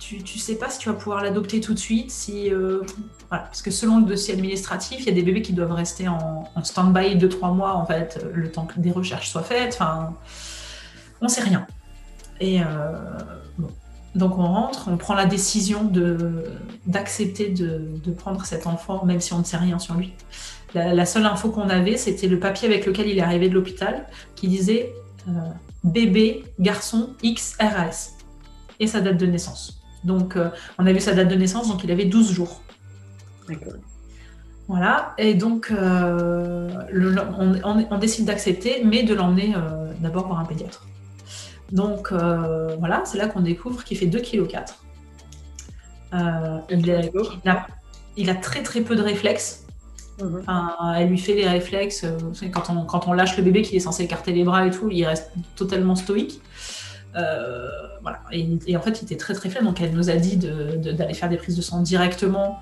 [0.07, 2.81] Tu, tu sais pas si tu vas pouvoir l'adopter tout de suite, si euh,
[3.27, 6.43] parce que selon le dossier administratif, il y a des bébés qui doivent rester en,
[6.61, 9.73] stand-by 2-3 mois en fait, le temps que des recherches soient faites.
[9.73, 10.13] Enfin,
[11.21, 11.65] on sait rien.
[12.39, 12.65] Et euh,
[14.13, 15.91] Donc on rentre, on prend la décision
[16.85, 20.13] d'accepter de, prendre cet enfant, même si on ne sait rien sur lui.
[20.75, 24.05] La, seule info qu'on avait, c'était le papier avec lequel il est arrivé de l'hôpital,
[24.35, 24.93] qui disait
[25.27, 25.31] euh,
[25.83, 28.11] bébé, garçon, XRAS,
[28.79, 29.74] et sa date de naissance.
[30.05, 32.61] Donc euh, on a vu sa date de naissance, donc il avait 12 jours.
[34.67, 39.53] Voilà, et donc on, décide d'accepter, mais de l'emmener
[40.01, 40.87] d'abord voir un pédiatre.
[41.71, 44.59] Donc euh, voilà, c'est là qu'on découvre qu'il fait 2,4 kg.
[46.13, 46.59] Euh,
[48.17, 49.63] il, a, très très peu de réflexes.
[50.21, 50.43] Mhm.
[50.95, 52.05] elle lui fait les réflexes.
[52.05, 54.71] Euh, quand, on, quand on lâche le bébé qui est censé écarter les bras et
[54.71, 56.41] tout, il reste totalement stoïque.
[58.01, 58.19] Voilà.
[58.31, 61.29] Et, en fait, il était très très faible, donc elle nous a dit d'aller faire
[61.29, 62.59] des prises de sang directement,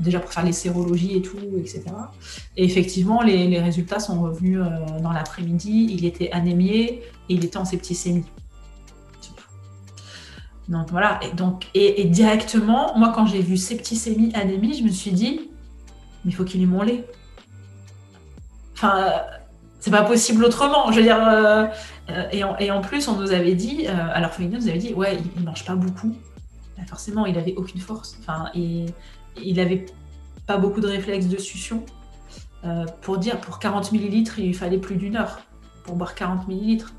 [0.00, 1.84] déjà pour faire les sérologies et tout, etc.
[2.56, 4.60] Et effectivement, les, résultats sont revenus
[5.02, 5.88] dans l'après-midi.
[5.90, 8.24] Il était anémié, et il était en septicémie.
[10.68, 15.10] Donc voilà, et, donc, et, directement, moi quand j'ai vu septicémie, anémie, je me suis
[15.10, 15.50] dit,
[16.24, 17.04] mais il faut qu'il ait mon lait.
[18.72, 19.12] Enfin,
[19.78, 20.90] c'est pas possible autrement.
[20.90, 21.66] Je veux dire, euh,
[22.32, 25.44] et, en, plus, on nous avait dit, euh, alors il nous avait dit, ouais, il,
[25.44, 26.14] mange pas beaucoup.
[26.76, 28.16] Bah, forcément, il avait aucune force.
[28.20, 28.86] Enfin, et,
[29.42, 29.86] il avait
[30.46, 31.84] pas beaucoup de réflexes de succion.
[32.64, 35.40] Euh, pour dire, pour 40 millilitres, il fallait plus d'une heure
[35.84, 36.92] pour boire 40 millilitres.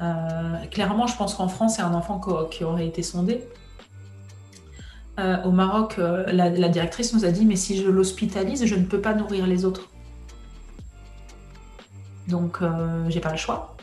[0.00, 3.42] Euh, clairement, je pense qu'en France, c'est un enfant qui aurait été sondé.
[5.18, 8.84] Euh, au Maroc, euh, la, directrice nous a dit Mais si je l'hospitalise, je ne
[8.84, 9.88] peux pas nourrir les autres.
[12.28, 12.58] Donc,
[13.08, 13.75] j'ai pas le choix.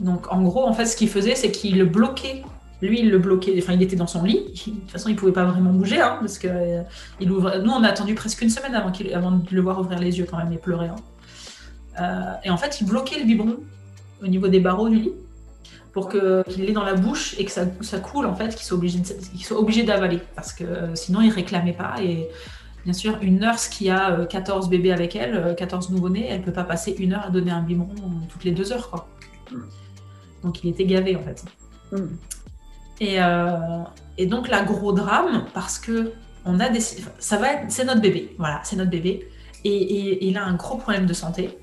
[0.00, 2.42] Donc, en gros, en fait, ce qu'il faisait, c'est qu'il bloquait
[2.82, 4.40] Lui, il le bloquait, enfin, il était dans son lit.
[4.66, 6.82] de toute façon, il pouvait pas vraiment bouger, hein, parce que euh,
[7.20, 7.58] il ouvre...
[7.58, 10.26] nous, on a attendu presque une semaine avant, avant de le voir ouvrir les yeux
[10.28, 10.88] quand même et pleurer.
[10.88, 10.96] Hein.
[12.00, 13.56] Euh, et en fait, il bloquait le biberon
[14.22, 15.12] au niveau des barreaux du lit
[15.92, 17.66] pour qu'il l'ait dans la bouche et que ça,
[18.00, 18.76] coule, en fait, qu'il soit
[19.56, 21.94] obligé, d'avaler, parce que euh, sinon, il réclamait pas.
[22.02, 22.28] Et
[22.82, 26.64] bien sûr, une nurse qui a 14 bébés avec elle, 14 nouveau-nés, elle peut pas
[26.64, 27.94] passer une heure à donner un biberon
[28.28, 29.06] toutes les deux heures.
[30.42, 31.44] Donc, il était gavé, en fait.
[31.92, 32.16] Hmm.
[33.02, 33.82] Euh,
[34.18, 36.12] et, donc, la gros drame, parce que
[36.44, 39.28] on a décidé, ça va c'est notre bébé, voilà, c'est notre bébé,
[39.64, 41.58] et, il a un gros problème de santé.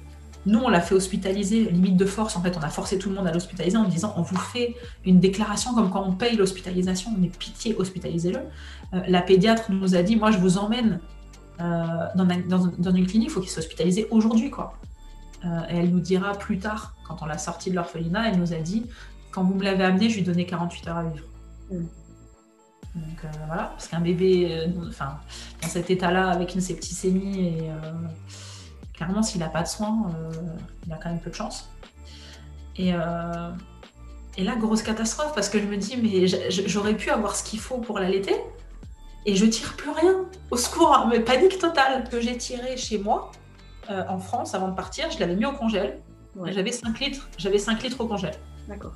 [0.47, 2.35] Nous, on l'a fait hospitaliser, limite de force.
[2.35, 4.75] En fait, on a forcé tout le monde à l'hospitaliser en disant on vous fait
[5.05, 8.39] une déclaration comme quand on paye l'hospitalisation, on est pitié, hospitalisez-le.
[8.93, 10.99] Euh, la pédiatre nous a dit moi, je vous emmène
[11.59, 12.25] euh, dans,
[12.79, 14.73] dans, une clinique, il faut qu'il soit hospitalisé aujourd'hui, quoi.
[15.43, 18.57] Et elle nous dira plus tard, quand on l'a sorti de l'orphelinat, elle nous a
[18.57, 18.85] dit
[19.31, 21.25] quand vous me l'avez amené, je lui donnais 48 heures à vivre.
[21.71, 21.85] Mm.
[22.93, 25.17] Donc euh, voilà, parce qu'un bébé, euh, enfin,
[25.61, 27.75] dans cet état-là, avec une septicémie, et euh,
[28.93, 30.11] clairement, s'il n'a pas de soins,
[30.85, 31.69] il a quand même peu de chance.
[32.77, 36.27] Et, et là, grosse catastrophe, parce que je me dis, mais
[36.67, 38.35] j'aurais pu avoir ce qu'il faut pour l'allaiter,
[39.25, 40.25] et je tire plus rien.
[40.49, 42.09] Au secours, mais panique totale.
[42.09, 43.31] Que j'ai tiré chez moi,
[43.89, 45.99] en France, avant de partir, je l'avais mis au congèle.
[46.45, 48.35] J'avais 5 litres, j'avais 5 litres au congèle.
[48.67, 48.93] D'accord.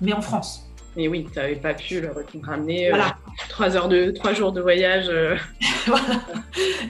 [0.00, 0.66] Mais en France.
[0.96, 2.10] Mais oui, tu n'avais pas pu le
[2.42, 2.98] ramener euh,
[3.50, 5.06] trois, heures de, trois jours de voyage.
[5.08, 5.36] Euh.
[5.86, 6.22] voilà.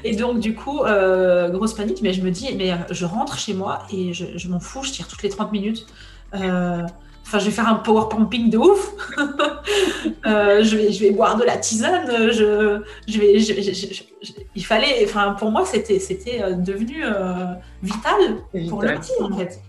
[0.05, 3.53] Et donc, du coup, euh, grosse panique, mais je me dis, mais je rentre chez
[3.53, 5.87] moi et je, m'en fous, je tire toutes les 30 minutes.
[7.27, 8.95] Enfin, je vais faire un power pumping de ouf.
[10.25, 12.07] je, vais, je vais boire de la tisane.
[12.31, 13.35] Je, je vais,
[14.55, 17.03] il fallait, enfin, pour moi, c'était, c'était devenu
[17.83, 18.37] vital
[18.69, 19.61] pour le petit, en fait.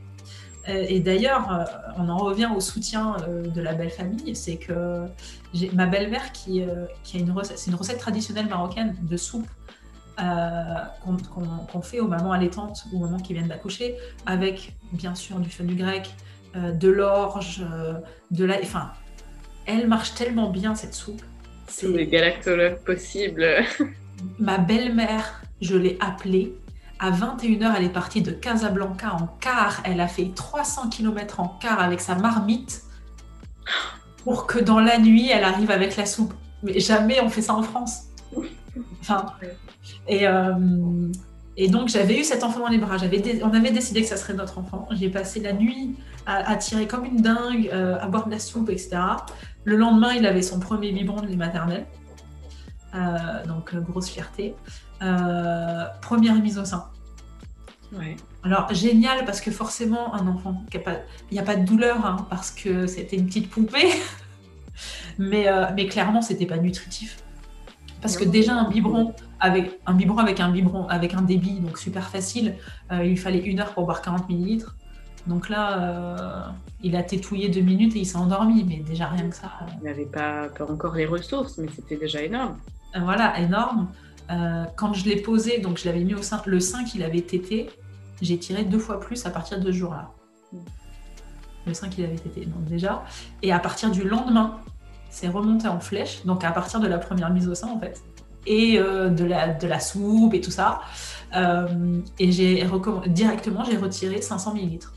[0.69, 1.63] Euh, et d'ailleurs, euh,
[1.97, 5.05] on en revient au soutien euh, de la belle famille, c'est que
[5.53, 6.63] j'ai ma belle-mère qui,
[7.03, 9.47] qui, a une recette, c'est une recette traditionnelle marocaine de soupe
[10.17, 15.49] qu'on fait aux mamans allaitantes ou aux mamans qui viennent d'accoucher, avec bien sûr du
[15.49, 16.09] fenouil grec,
[16.73, 17.65] de l'orge,
[18.31, 18.91] de la, enfin,
[19.65, 21.21] elle marche tellement bien cette soupe.
[21.67, 23.45] C'est les galactologues possibles.
[24.39, 26.55] ma belle-mère, je l'ai appelée
[26.99, 29.81] à 21h, elle est partie de Casablanca en car.
[29.83, 32.83] Elle a fait 300 km en car avec sa marmite
[34.23, 36.33] pour que dans la nuit, elle arrive avec la soupe.
[36.63, 38.05] Mais jamais on fait ça en France.
[39.01, 39.25] Enfin,
[40.07, 40.53] et, euh,
[41.57, 42.97] et donc j'avais eu cet enfant dans les bras.
[43.43, 44.87] on avait décidé que ça serait notre enfant.
[44.91, 48.69] J'ai passé la nuit à, tirer comme une dingue, euh, à boire de la soupe,
[48.69, 48.97] etc.
[49.63, 51.85] Le lendemain, il avait son premier biberon de lait maternel.
[52.95, 54.55] Euh, donc grosse fierté.
[55.01, 56.85] Euh, première mise au sein.
[58.43, 60.79] Alors génial parce que forcément un enfant, il
[61.31, 63.93] n'y a, pas de douleur hein, parce que c'était une petite poupée,
[65.17, 67.23] mais, euh, mais clairement c'était pas nutritif.
[68.01, 71.77] Parce que déjà un biberon avec un biberon avec un biberon avec un débit donc
[71.77, 72.55] super facile,
[72.91, 74.75] euh, il fallait une heure pour boire 40 millilitres.
[75.25, 79.35] Donc là, il a tétouillé deux minutes et il s'est endormi, mais déjà rien que
[79.35, 79.51] ça.
[79.77, 82.57] Il n'avait pas, pas, encore les ressources, mais c'était déjà énorme.
[82.95, 83.89] voilà, énorme.
[84.29, 87.21] Euh, quand je l'ai posé, donc je l'avais mis au sein, le sein qu'il avait
[87.21, 87.69] tété,
[88.21, 90.11] j'ai tiré deux fois plus à partir de ce jour-là.
[91.65, 93.03] Le sein qu'il avait tété, donc déjà.
[93.41, 94.59] Et à partir du lendemain,
[95.09, 98.01] c'est remonté en flèche, donc à partir de la première mise au sein en fait,
[98.45, 100.81] et euh, de, la, de la soupe et tout ça.
[101.35, 102.65] Euh, et j'ai
[103.07, 104.93] directement, j'ai retiré 500 millilitres.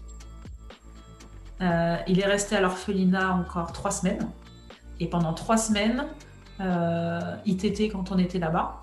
[1.61, 4.29] il est resté à l'orphelinat encore trois semaines.
[5.01, 6.05] Et pendant trois semaines,
[7.47, 8.81] il tétait quand on était là-bas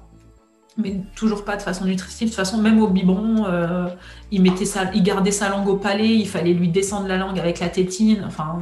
[0.77, 2.27] mais toujours pas de façon nutritive.
[2.27, 3.87] De toute façon, même au biberon, euh,
[4.31, 7.59] il, mettait il gardait sa langue au palais, il fallait lui descendre la langue avec
[7.59, 8.23] la tétine.
[8.25, 8.59] Enfin,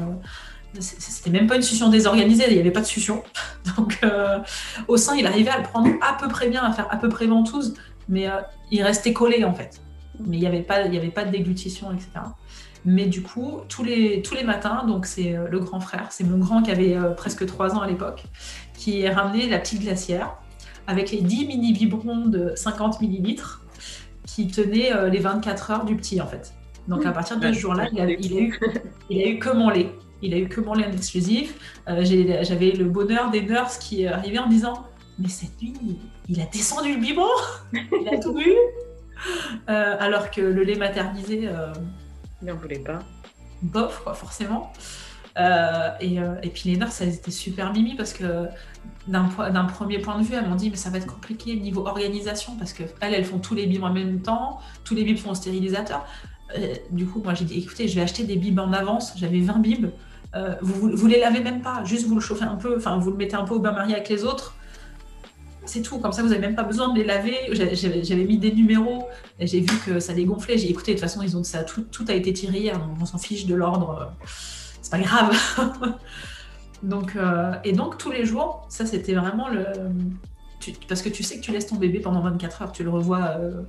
[0.80, 3.24] c'était même pas une succion désorganisée, il n'y avait pas de succion.
[3.78, 4.40] Donc, euh,
[4.88, 7.10] au sein, il arrivait à le prendre à peu près bien, à faire à peu
[7.10, 7.74] près ventouse,
[8.10, 9.82] mais euh, il restait collé en fait.
[10.26, 12.08] Mais il n'y avait, pas, avait pas de déglutition, etc.
[12.86, 16.38] Mais du coup, tous les, tous les matins, donc c'est le grand frère, c'est mon
[16.38, 18.24] grand qui avait presque 3 ans à l'époque,
[18.78, 20.38] qui ramenait la petite glacière
[20.88, 23.66] avec les 10 mini biberons de 50 millilitres
[24.26, 26.54] qui tenaient euh, les 24 heures du petit en fait.
[26.88, 28.00] Donc à partir de ce jour-là, il,
[28.34, 28.60] eu,
[29.10, 29.92] il a eu que mon lait.
[30.26, 31.56] Il a eu que mon lait en exclusif.
[31.88, 34.86] Euh, j'avais le bonheur des nurses qui arrivaient en disant
[35.20, 37.28] Mais cette nuit, il a descendu le biberon
[37.74, 38.46] Il a tout bu
[39.70, 41.50] euh, Alors que le lait maternisé.
[42.42, 43.00] il n'en voulait pas.
[43.62, 44.74] Bof, quoi, forcément.
[45.38, 48.48] et, et, puis les nurses, elles étaient super mimi parce que
[49.08, 52.56] d'un premier point de vue, elles m'ont dit mais ça va être compliqué niveau organisation
[52.58, 55.32] parce que elles, elles font tous les bibes en même temps, tous les bibes font
[55.32, 56.06] au stérilisateur.
[56.58, 59.14] Euh, du coup, moi j'ai dit écoutez, je vais acheter des bibes en avance.
[59.18, 59.88] J'avais 20 bibes.
[60.36, 63.12] Euh, vous, vous les lavez même pas, juste vous le chauffez un peu, enfin vous
[63.12, 64.56] le mettez un peu au bain-marie avec les autres.
[65.66, 67.36] C'est tout, comme ça vous n'avez même pas besoin de les laver.
[67.52, 69.08] J'avais mis des numéros,
[69.40, 70.58] j'ai vu que ça dégonflait.
[70.58, 72.98] J'ai écouté, de toute façon, ils ont, ça, tout, tout a été tiré hier, donc
[73.02, 74.12] on s'en fiche de l'ordre.
[74.82, 75.36] C'est pas grave.
[76.84, 79.66] donc, euh, et donc tous les jours, ça c'était vraiment le.
[80.88, 83.38] parce que tu sais que tu laisses ton bébé pendant 24 heures, tu le revois.
[83.40, 83.62] Euh,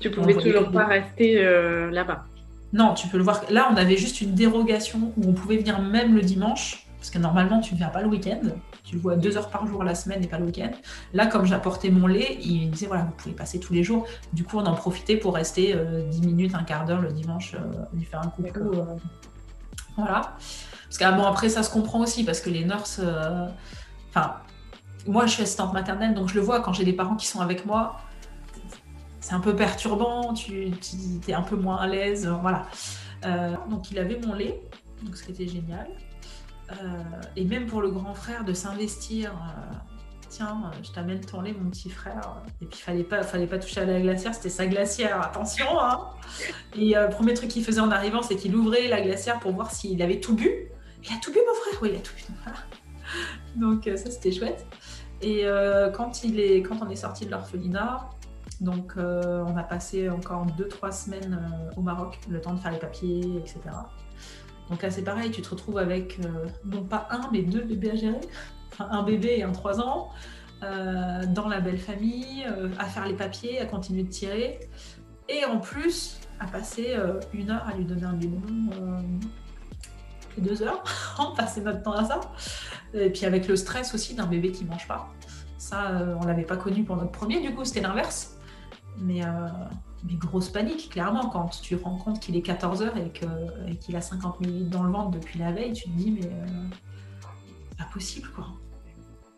[0.00, 1.44] tu pouvais toujours pas rester
[1.90, 2.24] là-bas.
[2.74, 3.42] Non, tu peux le voir.
[3.50, 7.18] Là, on avait juste une dérogation où on pouvait venir même le dimanche, parce que
[7.18, 8.40] normalement, tu ne viens pas le week-end.
[8.82, 10.72] Tu le vois deux heures par jour la semaine et pas le week-end.
[11.12, 14.06] Là, comme j'apportais mon lait, il disait voilà, vous pouvez passer tous les jours.
[14.32, 17.12] Du coup, on en profitait pour rester euh, dix 10 minutes, un quart d'heure le
[17.12, 18.58] dimanche, euh, lui faire un coucou.
[18.58, 18.84] Euh,
[19.96, 20.36] voilà.
[20.86, 23.00] Parce que bon, après, ça se comprend aussi, parce que les nurses.
[24.10, 24.34] Enfin,
[25.06, 27.40] moi, je suis assistante maternelle, donc je le vois quand j'ai des parents qui sont
[27.40, 28.00] avec moi
[29.24, 30.70] c'est un peu perturbant, tu,
[31.26, 32.66] es un peu moins à l'aise, voilà.
[33.24, 34.60] Euh, donc il avait mon lait,
[35.02, 35.88] donc ce qui était génial.
[36.70, 36.74] Euh,
[37.34, 39.74] et même pour le grand frère de s'investir, euh,
[40.28, 42.42] tiens, je t'amène ton lait, mon petit frère.
[42.60, 45.80] Et puis il fallait pas, fallait pas toucher à la glacière, c'était sa glacière, attention.
[45.80, 46.00] Hein
[46.76, 49.70] et le premier truc qu'il faisait en arrivant, c'est qu'il ouvrait la glacière pour voir
[49.70, 50.68] s'il avait tout bu.
[51.02, 53.58] Il a tout bu, mon frère, oui, il a tout bu.
[53.58, 54.66] Donc ça, c'était chouette.
[55.22, 55.46] Et
[55.94, 58.10] quand, il est, quand on est sorti de l'orphelinat,
[58.64, 62.72] donc, euh, on a passé encore 2-3 semaines euh, au Maroc, le temps de faire
[62.72, 63.60] les papiers, etc.
[64.70, 67.90] Donc là, c'est pareil, tu te retrouves avec euh, non pas un, mais deux bébés
[67.90, 68.20] à gérer.
[68.72, 70.10] Enfin, un bébé et un 3 ans,
[70.62, 72.46] dans la belle famille,
[72.78, 74.60] à faire les papiers, à continuer de tirer.
[75.28, 76.96] Et en plus, à passer
[77.34, 78.70] une heure à lui donner un biberon
[80.38, 80.82] deux heures.
[81.18, 82.20] on passait notre temps à ça.
[82.94, 85.12] Et puis avec le stress aussi d'un bébé qui mange pas.
[85.58, 88.33] Ça, on l'avait pas connu pour notre premier, du coup, c'était l'inverse.
[88.98, 89.28] Mais, euh,
[90.04, 92.90] mais, grosse panique, clairement, quand tu te rends compte qu'il est 14h
[93.68, 96.26] et qu'il a 50 minutes dans le ventre depuis la veille, tu te dis, mais
[96.26, 96.46] euh,
[97.76, 98.46] pas possible, quoi.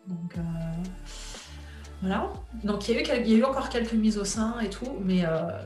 [0.07, 0.41] Donc, euh,
[2.01, 2.31] voilà.
[2.63, 5.23] Donc, il y, a eu, encore quelques mises au sein et tout, mais,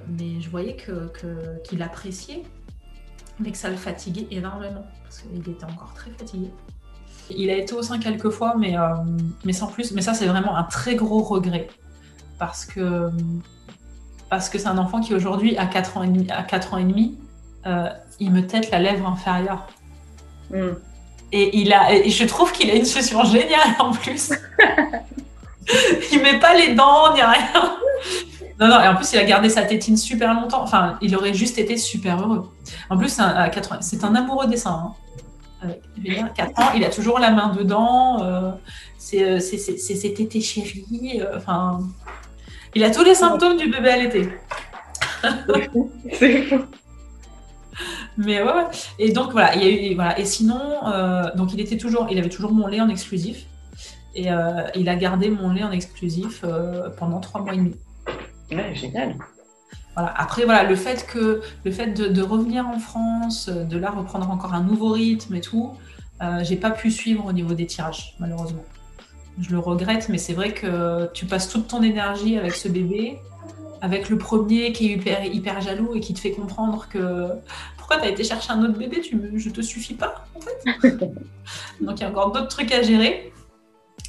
[0.07, 2.43] mais je voyais qu'il que, appréciait,
[3.39, 6.49] mais que ça le fatiguait énormément, parce qu'il était encore très fatigué.
[7.29, 8.75] Il a été au sein quelques fois, mais,
[9.43, 9.91] mais sans plus.
[9.91, 11.67] Mais ça, c'est vraiment un très gros regret.
[12.39, 13.11] Parce que
[14.31, 16.77] parce que c'est un enfant qui aujourd'hui, à 4 ans et demi, à 4 ans
[16.77, 17.17] et demi
[17.67, 17.89] euh,
[18.19, 19.67] il me tête la lèvre inférieure.
[20.49, 20.71] Hmm.
[21.33, 24.31] Et, il a, et je trouve qu'il a une solution géniale en plus.
[26.11, 27.77] il met pas les dents, ni rien.
[28.57, 30.63] Non, non, et en plus, il a gardé sa tétine super longtemps.
[30.63, 32.49] Enfin, il aurait juste été super heureux.
[32.89, 34.93] En plus, c'est un, amoureux dessin.
[35.65, 35.73] Hein.
[36.01, 38.23] il a 4 ans, il a toujours la main dedans.
[38.23, 38.51] Euh,
[38.97, 41.19] c'est ses tétés chéris.
[41.21, 41.81] Euh, enfin,
[42.75, 44.29] il a tous les symptômes du bébé allaité.
[46.13, 46.59] C'est fou.
[48.17, 48.65] Mais ouais, ouais,
[48.99, 50.19] Et donc voilà, il y a eu, voilà.
[50.19, 53.45] Et sinon, euh, donc il était toujours, il avait toujours mon lait en exclusif.
[54.13, 57.75] Et euh, il a gardé mon lait en exclusif euh, pendant trois mois et demi.
[58.51, 59.15] Ouais, génial.
[59.95, 60.13] Voilà.
[60.17, 64.53] Après, voilà, le fait que le fait de, revenir en France, de là reprendre encore
[64.53, 65.71] un nouveau rythme et tout,
[66.43, 68.63] j'ai pas pu suivre au niveau des tirages, malheureusement
[69.39, 73.19] je le regrette, mais c'est vrai que tu passes toute ton énergie avec ce bébé,
[73.81, 77.29] avec le premier qui est hyper, hyper jaloux et qui te fait comprendre que
[77.77, 80.41] pourquoi tu as été chercher un autre bébé, tu me, je te suffis pas en
[80.41, 80.97] fait.
[81.81, 83.31] Donc il y a encore d'autres trucs à gérer.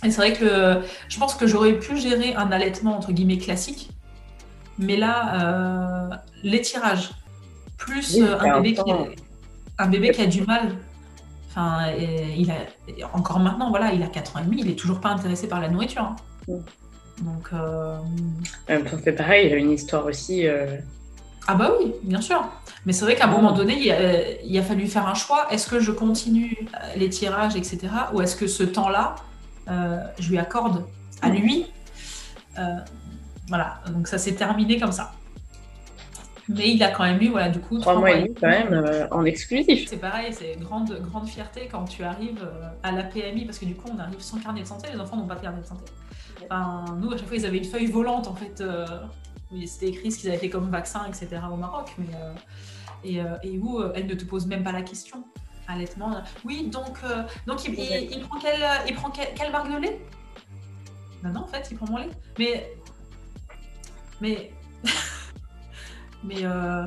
[0.04, 3.90] Et c'est vrai que je pense que j'aurais pu gérer un allaitement entre guillemets classique,
[4.78, 7.10] mais là, euh, l'étirage,
[7.78, 8.92] plus euh, un, bébé qui,
[9.78, 10.76] un bébé qui a du mal
[11.54, 15.00] Enfin, il a, encore maintenant, voilà, il a 4 ans et demi, il est toujours
[15.00, 16.02] pas intéressé par la nourriture.
[16.02, 16.16] Hein.
[16.48, 16.58] Mm.
[17.20, 17.48] Donc.
[17.52, 17.98] Euh...
[19.04, 20.46] fait pareil, il a une histoire aussi.
[20.46, 20.78] Euh,
[21.46, 22.42] ah bah oui, bien sûr.
[22.86, 23.76] Mais c'est vrai qu'à un moment donné,
[24.44, 25.52] il a, fallu faire un choix.
[25.52, 27.80] Est-ce que je continue les tirages, etc.
[28.12, 29.16] Ou est-ce que ce temps-là,
[29.68, 30.84] euh, je lui accorde
[31.20, 31.66] à lui?
[32.58, 32.62] Euh,
[33.48, 35.12] Voilà, donc ça s'est terminé comme ça.
[36.48, 38.72] Mais il a quand même eu, voilà, du coup, trois mois et demi quand même
[38.72, 39.88] euh, en exclusif.
[39.88, 43.64] C'est pareil, c'est grande, grande fierté quand tu arrives euh, à la PMI, parce que
[43.64, 45.66] du coup, on arrive sans carnet de santé, les enfants n'ont pas de carnet de
[45.66, 45.92] santé.
[46.44, 48.60] Enfin, nous, à chaque fois, ils avaient une feuille volante, en fait.
[48.60, 48.86] Euh,
[49.66, 51.42] c'était écrit ce qu'ils avaient fait comme vaccin, etc.
[51.50, 51.94] au Maroc.
[51.98, 52.06] Mais,
[53.04, 55.24] et, et, où elle ne te pose même pas la question.
[55.68, 56.22] Allaitement.
[56.44, 56.98] Oui, donc,
[57.46, 60.00] donc il, il, prend, quelle, il prend quelle, marque de lait?
[61.22, 62.08] Non, non, en fait, il prend mon lait.
[62.38, 62.72] Mais.
[64.20, 64.52] Mais.
[66.24, 66.84] Mais euh,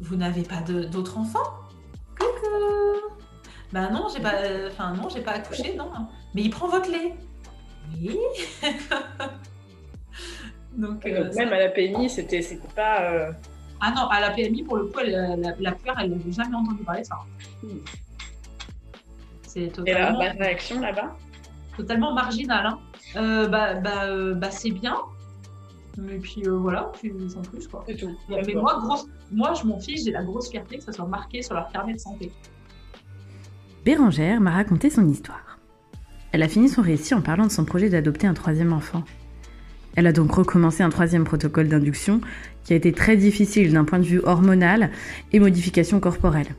[0.00, 1.60] vous n'avez pas d'autres enfants?
[2.18, 3.14] Coucou
[3.72, 4.34] Ben non, j'ai pas,
[4.68, 5.90] enfin non, j'ai pas accouché, non.
[6.34, 7.14] Mais il prend votre lait.
[8.00, 8.18] Oui.
[10.76, 12.40] Donc, euh, même à la PMI, c'était,
[12.74, 13.02] pas.
[13.02, 13.32] Euh,
[13.80, 15.54] ah non, à la PMI, pour le coup, la, la,
[16.00, 17.18] elle n'avait jamais entendu parler de ça.
[19.42, 20.20] C'est totalement.
[20.20, 21.16] Et la, réaction là-bas?
[21.76, 22.66] Totalement marginal.
[22.66, 22.78] Hein.
[23.16, 24.96] Euh, bah, bah, euh, bah c'est bien.
[26.00, 27.84] Mais puis euh, voilà, puis sans plus quoi.
[27.98, 28.16] Tout.
[28.28, 29.06] Mais moi, grosse...
[29.30, 31.94] moi, je m'en fiche, j'ai la grosse fierté que ça soit marqué sur leur carnet
[31.94, 32.30] de santé.
[33.84, 35.58] Bérangère m'a raconté son histoire.
[36.32, 39.04] Elle a fini son récit en parlant de son projet d'adopter un troisième enfant.
[39.96, 42.20] Elle a donc recommencé un troisième protocole d'induction
[42.64, 44.90] qui a été très difficile d'un point de vue hormonal
[45.32, 46.54] et modification corporelle.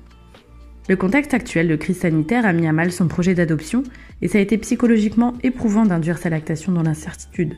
[0.89, 3.83] Le contexte actuel de crise sanitaire a mis à mal son projet d'adoption
[4.21, 7.55] et ça a été psychologiquement éprouvant d'induire sa lactation dans l'incertitude.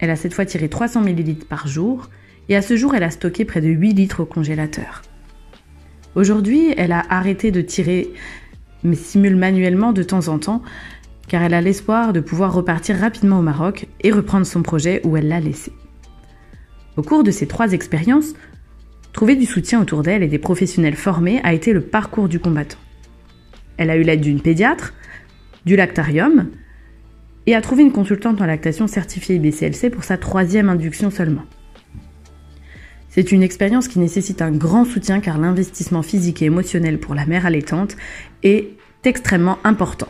[0.00, 2.08] Elle a cette fois tiré 300 ml par jour
[2.48, 5.02] et à ce jour elle a stocké près de 8 litres au congélateur.
[6.14, 8.10] Aujourd'hui, elle a arrêté de tirer
[8.82, 10.62] mais simule manuellement de temps en temps
[11.28, 15.16] car elle a l'espoir de pouvoir repartir rapidement au Maroc et reprendre son projet où
[15.16, 15.70] elle l'a laissé.
[16.96, 18.34] Au cours de ces trois expériences,
[19.12, 22.78] trouver du soutien autour d'elle et des professionnels formés a été le parcours du combattant.
[23.76, 24.92] Elle a eu l'aide d'une pédiatre,
[25.66, 26.48] du lactarium,
[27.50, 31.42] et a trouvé une consultante en lactation certifiée BCLC pour sa troisième induction seulement.
[33.08, 37.26] C'est une expérience qui nécessite un grand soutien car l'investissement physique et émotionnel pour la
[37.26, 37.96] mère allaitante
[38.44, 38.68] est
[39.02, 40.06] extrêmement important.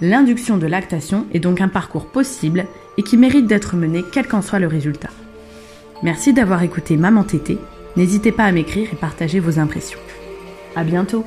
[0.00, 2.66] L'induction de lactation est donc un parcours possible
[2.98, 5.10] et qui mérite d'être mené quel qu'en soit le résultat.
[6.02, 7.56] Merci d'avoir écouté Maman Tété.
[7.96, 10.00] N'hésitez pas à m'écrire et partager vos impressions.
[10.74, 11.24] À bientôt!